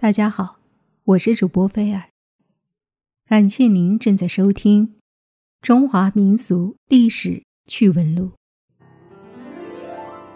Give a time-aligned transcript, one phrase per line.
[0.00, 0.60] 大家好，
[1.02, 2.10] 我是主播菲尔。
[3.28, 4.86] 感谢您正在收听
[5.60, 8.30] 《中华民俗历史趣闻录》。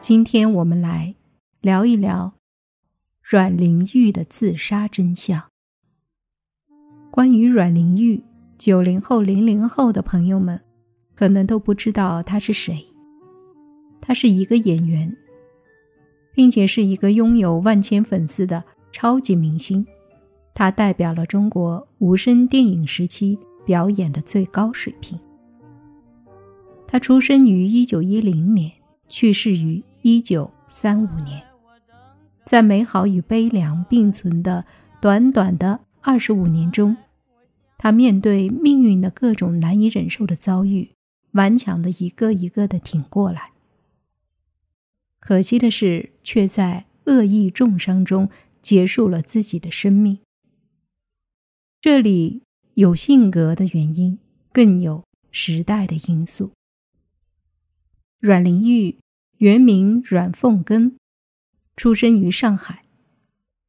[0.01, 1.15] 今天我们来
[1.61, 2.35] 聊一聊
[3.23, 5.41] 阮玲玉的自杀真相。
[7.13, 8.21] 关于阮玲玉，
[8.59, 10.61] 九零后、零零后的朋友们
[11.15, 12.85] 可能都不知道她是谁。
[14.01, 15.17] 她是一个演员，
[16.35, 18.65] 并且是一个拥有万千粉丝的。
[18.93, 19.85] 超级明星，
[20.55, 25.19] 他代表了中国无声电影时期表演的最高水平。
[26.87, 28.71] 他出生于一九一零年，
[29.09, 31.43] 去世于一九三五年。
[32.45, 34.65] 在美好与悲凉并存的
[35.01, 36.97] 短短的二十五年中，
[37.79, 40.91] 他面对命运的各种难以忍受的遭遇，
[41.33, 43.53] 顽强的一个一个的挺过来。
[45.19, 48.29] 可惜的是，却在恶意重伤中。
[48.63, 50.21] 结束了自己的生命。
[51.81, 52.43] 这里
[52.75, 54.19] 有性格的原因，
[54.53, 56.53] 更有时代的因素。
[58.21, 58.97] 阮玲玉
[59.39, 60.97] 原名阮凤根，
[61.77, 62.85] 出生于上海，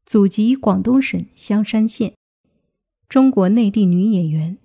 [0.06, 2.14] 祖籍广东省香山县，
[3.10, 4.60] 中国内地女演员。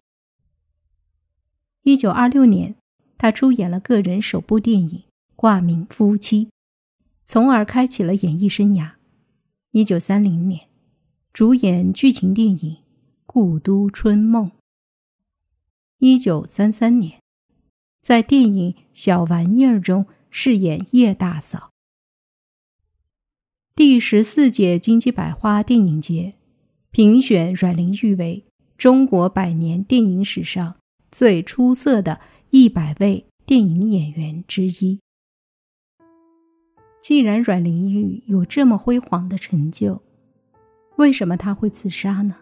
[1.85, 2.77] 一九二六年，
[3.17, 5.05] 她出演了个人首部电影，
[5.35, 6.51] 挂名夫妻，
[7.25, 8.98] 从而开启了演艺生涯。
[9.79, 10.63] 一九三零年，
[11.33, 12.57] 主演剧情电影
[13.27, 14.47] 《故都春梦》。
[16.01, 17.21] 一九三三年，
[18.03, 21.71] 在电影《小玩意儿》中饰演叶大嫂。
[23.77, 26.35] 第十四届金鸡百花电影节
[26.91, 28.45] 评选阮玲玉为
[28.77, 30.75] 中国百年电影史上
[31.13, 32.21] 最出色的
[32.51, 34.99] 一百位电影演员之一。
[37.09, 39.99] 既然阮玲玉有这么辉煌的成就，
[40.97, 42.37] 为什么她会自杀呢？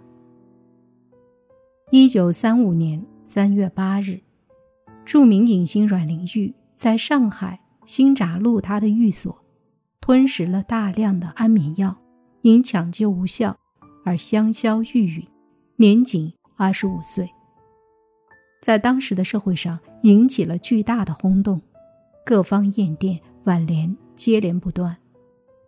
[1.93, 4.19] 一九三五年三月八日，
[5.05, 9.41] 著名影星阮玲玉在上海新闸路她的寓所，
[10.01, 11.97] 吞食了大量的安眠药，
[12.43, 13.57] 因抢救无效
[14.05, 15.29] 而香消玉殒，
[15.77, 17.31] 年仅二十五岁。
[18.61, 21.63] 在当时的社会上引起了巨大的轰动，
[22.25, 23.97] 各方验电挽联。
[24.17, 24.97] 接连不断，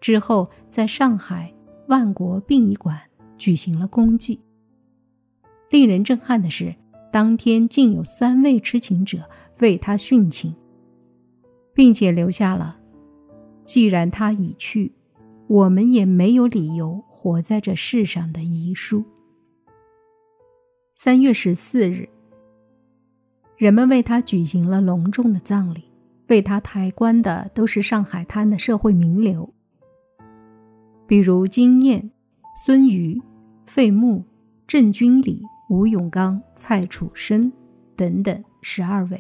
[0.00, 1.53] 之后在上海
[1.89, 2.99] 万国殡仪馆
[3.37, 4.41] 举行了公祭。
[5.69, 6.75] 令人震撼的是，
[7.12, 9.28] 当天竟有三位痴情者
[9.59, 10.55] 为他殉情，
[11.75, 12.78] 并且留下了
[13.66, 14.95] “既然他已去，
[15.47, 19.05] 我们也没有理由活在这世上”的遗书。
[20.95, 22.09] 三月十四日，
[23.59, 25.84] 人们为他举行了隆重的葬礼。
[26.28, 29.53] 为他抬棺的都是上海滩的社会名流，
[31.06, 32.11] 比如金燕、
[32.65, 33.21] 孙瑜、
[33.66, 34.22] 费穆、
[34.66, 37.50] 郑君里、吴永刚、蔡楚生
[37.97, 39.19] 等等十二位，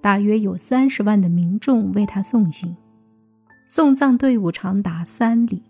[0.00, 2.76] 大约有三十万的民众为他送行，
[3.68, 5.62] 送葬队伍长达三里，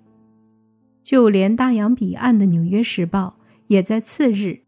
[1.03, 3.37] 就连大洋彼岸的《纽约时报》
[3.67, 4.61] 也在次日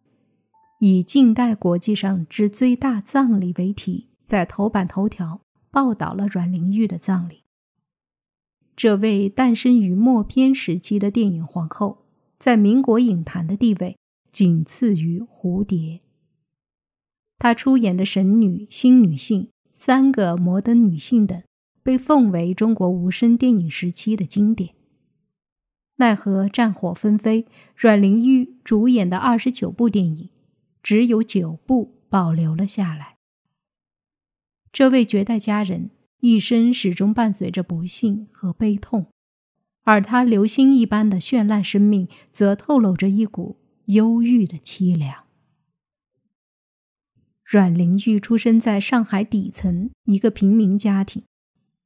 [0.81, 5.41] 以“近代国际上之最大葬礼”为题，在头版头条。
[5.73, 7.43] 报道了阮玲玉的葬礼。
[8.77, 12.05] 这位诞生于默片时期的电影皇后，
[12.39, 13.97] 在民国影坛的地位
[14.31, 16.01] 仅次于蝴蝶。
[17.39, 21.43] 她出演的神女、新女性、三个摩登女性等，
[21.83, 24.75] 被奉为中国无声电影时期的经典。
[25.97, 27.47] 奈何战火纷飞，
[27.77, 30.31] 阮玲玉主演的二十九部电影，
[30.83, 33.12] 只有九部保留了下来。
[34.73, 35.91] 这位绝代佳人
[36.21, 39.09] 一生始终伴随着不幸和悲痛，
[39.83, 45.25] 而她流星一般的绚烂生命，则透露着一股忧郁的凄凉。
[47.45, 51.23] 阮玲玉出生在上海底层一个平民家庭，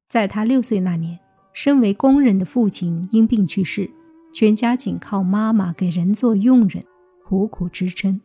[0.09, 1.19] 在她六岁那年，
[1.53, 3.91] 身为工人的父亲因病去世，
[4.33, 6.85] 全家仅靠妈妈给人做佣人，
[7.25, 8.21] 苦苦支撑。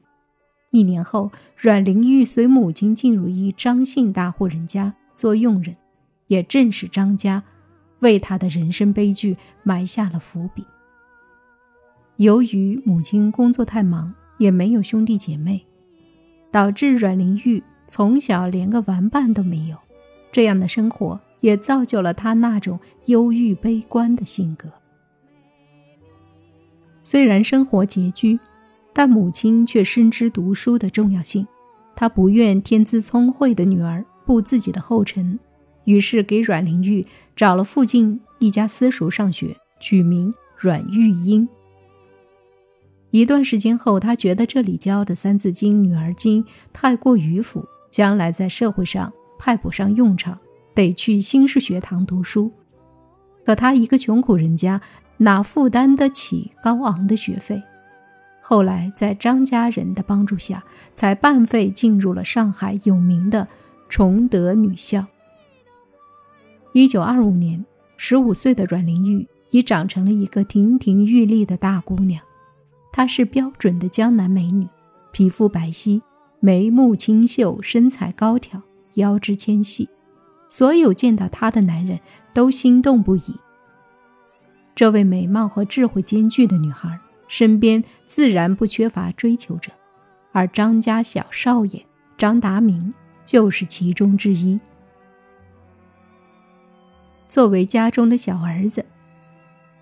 [0.72, 5.76] 一年后，阮玲玉随母亲进入一张姓大户人家做佣人，
[6.28, 7.44] 也正是张家，
[8.00, 10.66] 为她的人生悲剧埋下了伏笔。
[12.16, 15.66] 由于母亲工作太忙，也没有兄弟姐妹，
[16.52, 19.78] 导致阮玲玉从小连个玩伴都没有。
[20.32, 24.70] 这样的生活也造就了她那种忧郁悲观的性格。
[27.02, 28.40] 虽然生活拮据。
[28.94, 31.48] 但母亲却深知读书的重要性，
[31.96, 35.40] 她不愿天资聪慧的女儿步自己的后尘，
[35.86, 37.06] 于是给阮玲玉
[37.36, 41.48] 找了附近一家私塾上学，取名阮玉英。
[43.12, 50.38] 一段时间后，他觉得这里教的《三字经》《女儿经》太过迂腐，将来在社会上派不上用场，
[50.74, 52.50] 得去新式学堂读书。
[53.44, 54.80] 可他一个穷苦人家，
[55.18, 57.62] 哪负担得起高昂的学费？
[58.42, 63.48] 后来在张家人的帮助下，才半费进入了上海有名的
[63.88, 65.06] 崇德女校。
[66.74, 67.64] 一九二五年，
[67.98, 72.22] 十五岁的阮玲玉已长成了一个亭亭玉立的大姑娘。
[72.92, 74.68] 她是标准的江南美女，
[75.12, 76.02] 皮肤白皙，
[76.40, 78.62] 眉目清秀，身材高挑，
[78.96, 79.88] 腰肢纤细，
[80.50, 82.00] 所有见到她的男人
[82.34, 83.36] 都心动不已。
[84.74, 86.98] 这位美貌和智慧兼具的女孩，
[87.32, 89.72] 身边自然不缺乏追求者，
[90.34, 91.82] 而张家小少爷
[92.18, 92.94] 张达明
[93.24, 94.60] 就是其中之一。
[97.30, 98.86] 作为家中的小儿子，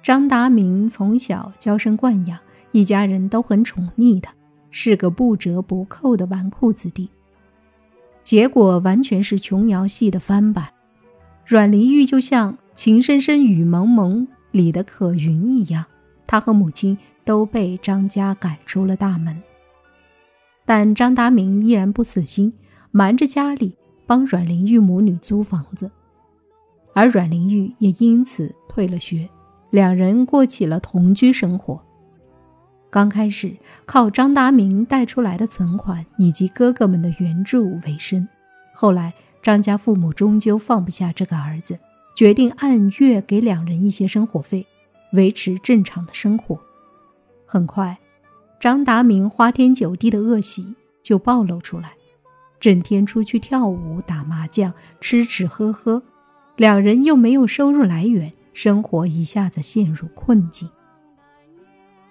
[0.03, 2.37] 张达明从小娇生惯养。
[2.71, 4.31] 一家人都很宠溺他，
[4.69, 7.09] 是个不折不扣的纨绔子弟。
[8.23, 10.69] 结果完全是琼瑶戏的翻版，
[11.47, 15.83] 阮玲玉就像《情深深雨蒙蒙》里的可云一样，
[16.27, 16.95] 她和母亲
[17.29, 19.39] 都被张家赶出了大门。
[20.65, 22.51] 但张达明依然不死心，
[22.89, 23.77] 瞒着家里
[24.07, 25.91] 帮阮玲玉母女租房子，
[26.95, 29.29] 而阮玲玉也因此退了学，
[29.69, 31.79] 两人过起了同居生活。
[32.89, 33.55] 刚开始
[33.85, 38.27] 靠张达明带出来的存款以及哥哥们的援助为生，
[38.73, 41.77] 后来张家父母终究放不下这个儿子，
[42.15, 44.65] 决定按月给两人一些生活费，
[45.13, 46.59] 维持正常的生活。
[47.51, 47.97] 很快，
[48.59, 51.93] 张达明花天酒地的恶习就暴露出来，
[52.59, 56.03] 整天出去跳舞、打麻将、吃吃喝喝，
[56.57, 60.69] 两人又没有收入来源，生活一下子陷入困境。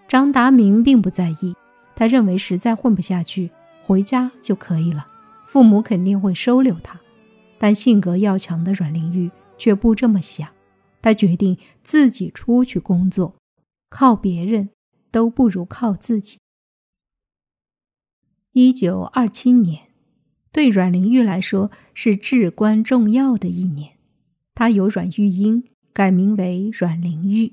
[0.08, 1.54] 张达明并不在意，
[1.94, 3.48] 他认为实在混不下去，
[3.84, 5.06] 回家就可以了，
[5.44, 6.98] 父母肯定会收留他。
[7.60, 10.48] 但性格要强的阮玲玉却不这么想，
[11.00, 13.36] 她决定自己出去工作，
[13.88, 14.70] 靠别人
[15.10, 16.38] 都不如靠自己。
[18.52, 19.88] 一九二七年，
[20.52, 23.98] 对阮玲玉来说是至关重要的一年，
[24.54, 27.52] 她由阮玉英改名为阮玲玉。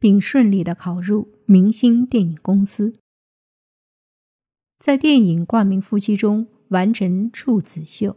[0.00, 2.98] 并顺利的考入明星电影公司，
[4.78, 8.14] 在电影《挂名夫妻》中完成处子秀，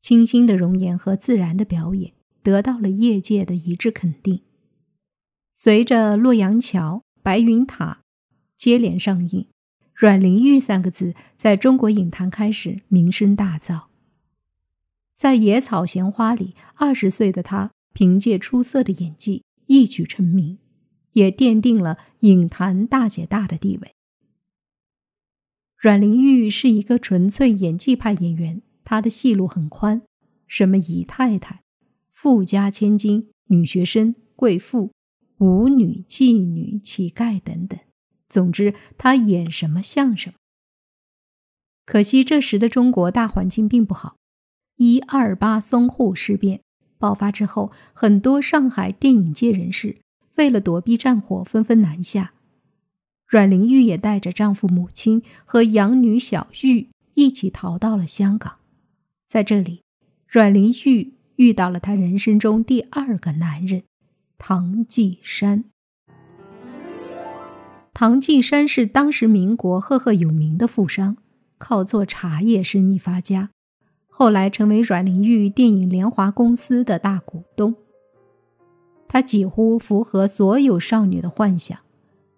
[0.00, 4.42] 清新的容颜和自然的表演得到了业界的一致肯定。
[5.54, 6.94] 随着《洛阳桥》
[7.26, 8.04] 《白云塔》
[8.56, 9.48] 接连上映，
[9.92, 13.86] 阮玲玉三个字在中国影坛开始名声大噪。
[15.16, 20.58] 在《野草闲花》里，二十岁的她凭借出色的演技一举成名。
[21.14, 23.94] 也奠定了影坛大姐大的地位。
[25.76, 30.02] 阮玲玉是一个纯粹演技派演员，她的戏路很宽，
[30.46, 31.64] 什么姨太太、
[32.12, 34.92] 富家千金、女学生、贵妇、
[35.38, 37.78] 舞女、妓女、乞丐等等，
[38.28, 40.34] 总之她演什么像什么。
[41.84, 44.16] 可惜这时的中国大环境并不好，
[44.76, 46.60] 一二八淞沪事变
[46.98, 49.98] 爆发之后，很多上海电影界人士。
[50.36, 52.34] 为了躲避战火，纷纷南下。
[53.26, 58.56] 阮玲玉也带着丈夫、母亲和养女小玉一起逃到了香港。
[59.26, 59.82] 在这里，
[60.28, 63.84] 阮玲玉遇到了她人生中第二个男人
[64.38, 65.64] 唐季山。
[67.94, 71.16] 唐季山是当时民国赫赫有名的富商，
[71.58, 73.50] 靠做茶叶生意发家，
[74.06, 77.74] 后来成为阮玲玉电影联华公司的大股东。
[79.08, 81.78] 他几乎符合所有少女的幻想，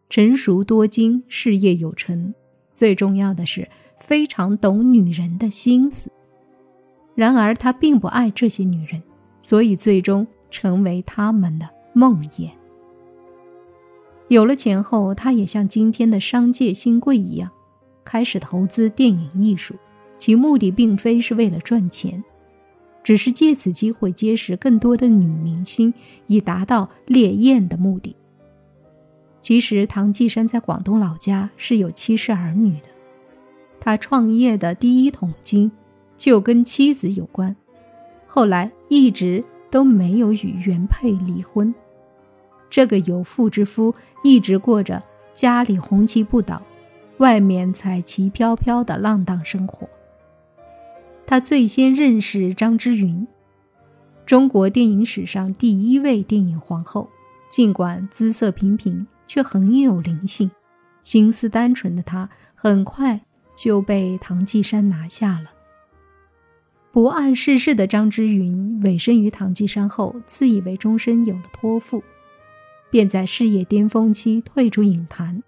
[0.09, 2.33] 成熟多金，事业有成，
[2.73, 6.11] 最重要的是非常懂女人的心思。
[7.17, 9.03] 然而他并不爱这些女人，
[9.41, 12.49] 所以最终成为他们的梦魇。
[14.29, 17.51] 有了钱后，他也像今天的商界新贵一样，
[18.05, 19.75] 开始投资电影艺术，
[20.17, 22.23] 其目的并非是为了赚钱。
[23.03, 25.93] 只是借此机会结识更多的女明星，
[26.29, 28.15] 以达到猎艳的目的。
[29.41, 32.89] 其实，唐季山在广东老家是有妻室儿女的。
[33.81, 35.73] 他创业的第一桶金
[36.17, 37.57] 就跟妻子有关，
[38.25, 41.75] 后来一直都没有与原配离婚。
[42.71, 45.03] 这个有妇之夫一直过着
[45.35, 46.63] 家里红旗不倒，
[47.19, 49.89] 外面彩旗飘飘的浪荡生活。
[51.27, 53.27] 他最先认识张之云，
[54.25, 57.09] 中国电影史上第一位电影皇后。
[57.51, 60.51] 尽管姿色平平，却很有灵性，
[61.01, 63.19] 心思单纯的他很快
[63.57, 65.51] 就被唐季山拿下了。
[66.93, 72.05] 不谙世事的张之云委身于唐季山后，自以为终身有了托付，
[72.91, 75.43] 便在事业巅峰期退出影坛，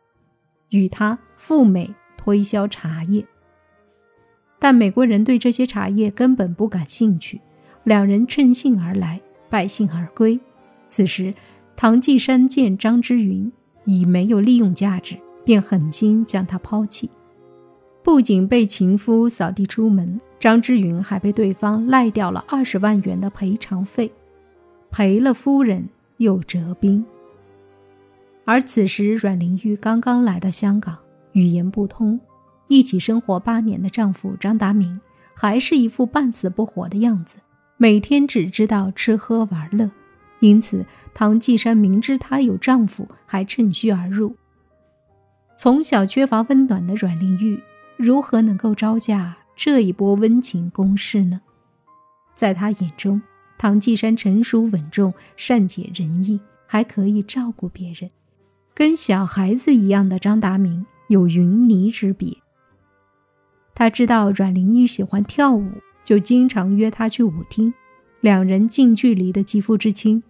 [0.71, 3.25] 与他赴美推销茶叶。
[4.59, 7.41] 但美国人对这些茶叶根本不感兴趣，
[7.85, 10.39] 两人趁兴而来，败兴而归。
[10.89, 11.33] 此时，
[11.77, 13.51] 唐季山见张之云
[13.85, 17.09] 已没有利用价值，便狠心将他抛弃，
[18.03, 20.21] 不仅被情夫扫地出门。
[20.39, 24.11] 张之云还被对方赖掉了二十万元的赔偿费，
[24.91, 27.05] 赔了夫人又折兵。
[28.51, 30.99] 而此时阮玲玉刚刚来到香港，
[31.35, 32.19] 语言不通，
[32.67, 35.01] 一起生活八年的丈夫张达明
[35.37, 37.39] 还是一副半死不活的样子，
[37.77, 39.89] 每天只知道吃喝玩乐。
[40.41, 44.35] 因此，唐季山明知她有丈夫，还趁虚而入。
[45.55, 47.63] 从小缺乏温暖的阮玲玉，
[47.97, 49.37] 如何能够招架？
[49.55, 51.41] 这一波温情攻势呢，
[52.35, 53.23] 在他眼中，
[53.57, 58.11] 唐季山成熟稳重、善解人意，还可以照顾别人，
[58.81, 62.35] 跟小孩子一样的张达明有云泥之别。
[63.75, 65.71] 他知道阮玲玉喜欢跳舞，
[66.03, 67.75] 就经常约她去舞厅，
[68.23, 70.23] 两人近距离的肌肤之亲，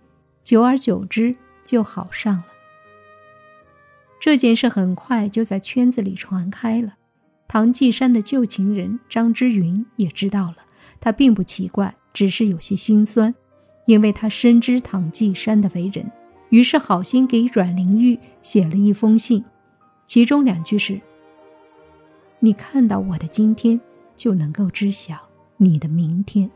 [0.43, 2.45] 久而久之就好上了。
[4.21, 6.95] 这件事很快就在圈子里传开了。
[7.47, 10.57] 唐季山的旧情人张之云也知道了，
[10.99, 13.33] 他并不奇怪，只是有些心酸，
[13.87, 16.11] 因为他深知唐季山的为人，
[16.51, 19.45] 于是好心给阮玲玉写了一封信，
[20.07, 21.01] 其中两句是
[22.39, 23.81] ：“你看到我的今天，
[24.15, 25.17] 就能够知晓
[25.57, 26.49] 你的明天。”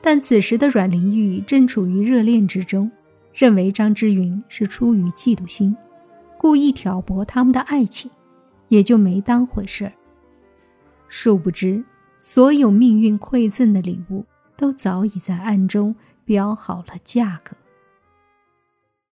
[0.00, 2.90] 但此时的阮玲玉正处于热恋之中，
[3.34, 5.76] 认为张之云是出于嫉妒心，
[6.38, 8.10] 故意挑拨他们的爱情。
[8.70, 9.92] 也就没当回事儿。
[11.08, 11.82] 殊不知，
[12.20, 14.24] 所有命运馈赠的礼物，
[14.56, 15.92] 都早已在暗中
[16.24, 17.56] 标好了价格。